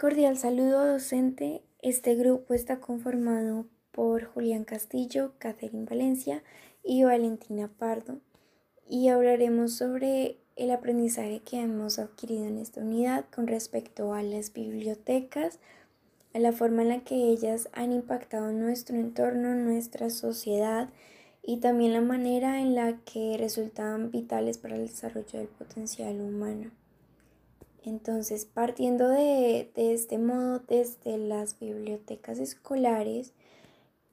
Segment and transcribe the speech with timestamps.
[0.00, 1.60] Cordial saludo docente.
[1.82, 6.42] Este grupo está conformado por Julián Castillo, Catherine Valencia
[6.82, 8.18] y Valentina Pardo
[8.88, 14.54] y hablaremos sobre el aprendizaje que hemos adquirido en esta unidad con respecto a las
[14.54, 15.58] bibliotecas,
[16.32, 20.88] a la forma en la que ellas han impactado nuestro entorno, nuestra sociedad
[21.42, 26.70] y también la manera en la que resultan vitales para el desarrollo del potencial humano.
[27.84, 33.32] Entonces, partiendo de, este modo, desde las bibliotecas escolares,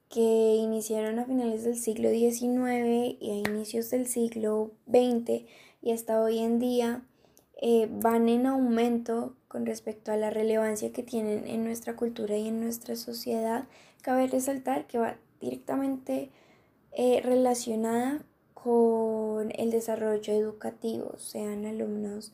[0.09, 5.43] que iniciaron a finales del siglo XIX y a inicios del siglo XX
[5.81, 7.03] y hasta hoy en día,
[7.61, 12.47] eh, van en aumento con respecto a la relevancia que tienen en nuestra cultura y
[12.47, 13.67] en nuestra sociedad.
[14.01, 16.29] Cabe resaltar que va directamente
[16.93, 18.23] eh, relacionada
[18.53, 22.31] con el desarrollo educativo, sean alumnos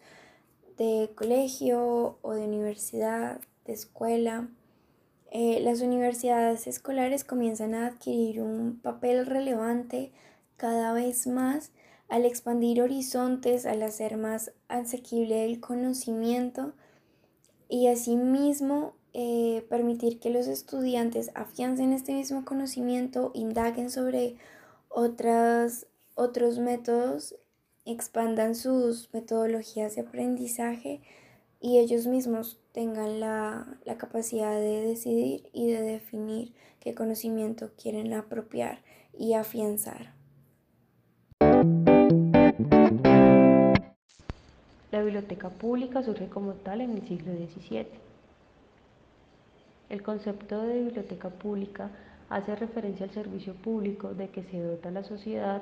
[0.77, 4.49] de colegio o de universidad, de escuela.
[5.31, 10.11] Eh, las universidades escolares comienzan a adquirir un papel relevante
[10.57, 11.71] cada vez más
[12.09, 16.73] al expandir horizontes, al hacer más asequible el conocimiento
[17.67, 24.37] y asimismo eh, permitir que los estudiantes afiancen este mismo conocimiento, indaguen sobre
[24.89, 27.35] otras, otros métodos
[27.85, 31.01] expandan sus metodologías de aprendizaje
[31.59, 38.79] y ellos mismos tengan la, capacidad de decidir y de definir qué conocimiento quieren apropiar
[39.17, 40.13] y afianzar.
[44.91, 47.87] La biblioteca pública surge como tal en el siglo XVII.
[49.89, 51.91] El concepto de biblioteca pública
[52.29, 55.61] hace referencia al servicio público de que se dota la sociedad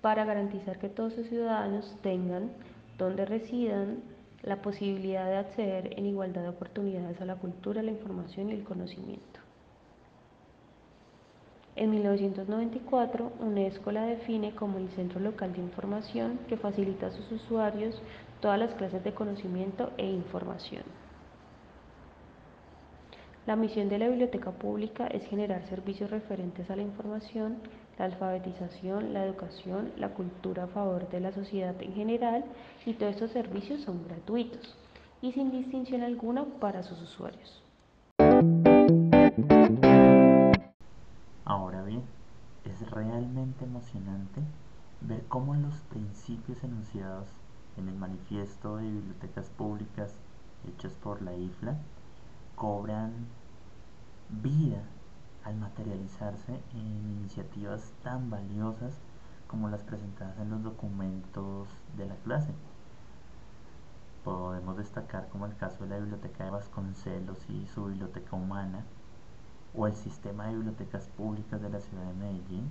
[0.00, 2.50] para garantizar que todos los ciudadanos tengan
[2.98, 4.02] donde residan
[4.42, 8.64] la posibilidad de acceder en igualdad de oportunidades a la cultura, la información y el
[8.64, 9.40] conocimiento.
[11.76, 17.30] En 1994, UNESCO la define como el centro local de información que facilita a sus
[17.30, 18.00] usuarios
[18.40, 20.82] todas las clases de conocimiento e información.
[23.46, 27.58] La misión de la biblioteca pública es generar servicios referentes a la información,
[27.98, 32.44] la alfabetización, la educación, la cultura a favor de la sociedad en general
[32.86, 34.76] y todos estos servicios son gratuitos
[35.20, 37.62] y sin distinción alguna para sus usuarios.
[41.44, 42.02] Ahora bien,
[42.64, 44.40] es realmente emocionante
[45.00, 47.26] ver cómo los principios enunciados
[47.76, 50.14] en el manifiesto de bibliotecas públicas
[50.68, 51.76] hechos por la IFLA
[52.54, 53.12] cobran
[54.28, 54.82] vida
[55.44, 58.94] al materializarse en iniciativas tan valiosas
[59.46, 62.52] como las presentadas en los documentos de la clase.
[64.24, 68.84] Podemos destacar como el caso de la Biblioteca de Vasconcelos y su biblioteca humana,
[69.74, 72.70] o el sistema de bibliotecas públicas de la ciudad de Medellín,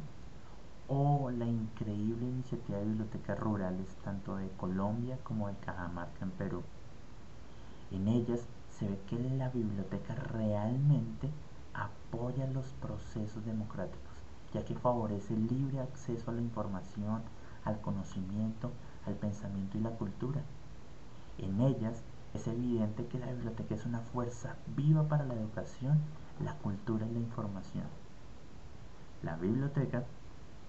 [0.87, 6.63] o la increíble iniciativa de bibliotecas rurales tanto de Colombia como de Cajamarca en Perú.
[7.91, 11.29] En ellas se ve que la biblioteca realmente
[12.07, 14.13] apoya los procesos democráticos,
[14.53, 17.21] ya que favorece el libre acceso a la información,
[17.65, 18.71] al conocimiento,
[19.05, 20.41] al pensamiento y la cultura.
[21.37, 22.01] En ellas
[22.33, 25.99] es evidente que la biblioteca es una fuerza viva para la educación,
[26.43, 27.85] la cultura y la información.
[29.23, 30.03] La biblioteca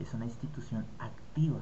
[0.01, 1.61] es una institución activa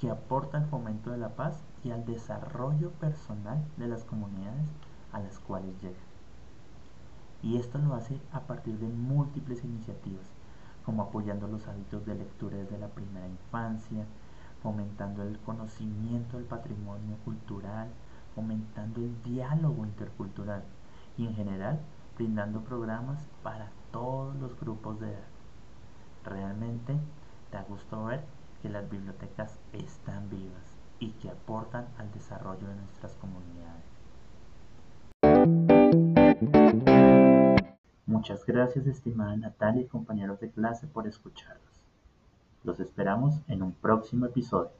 [0.00, 4.66] que aporta al fomento de la paz y al desarrollo personal de las comunidades
[5.12, 6.13] a las cuales llega
[7.44, 10.24] y esto lo hace a partir de múltiples iniciativas,
[10.86, 14.06] como apoyando los hábitos de lectura desde la primera infancia,
[14.62, 17.88] fomentando el conocimiento del patrimonio cultural,
[18.34, 20.64] fomentando el diálogo intercultural
[21.18, 21.80] y en general
[22.16, 25.28] brindando programas para todos los grupos de edad.
[26.24, 26.96] Realmente
[27.52, 28.24] da gusto ver
[28.62, 33.93] que las bibliotecas están vivas y que aportan al desarrollo de nuestras comunidades.
[38.24, 41.60] Muchas gracias estimada Natalia y compañeros de clase por escucharnos.
[42.62, 44.70] Los esperamos en un próximo episodio.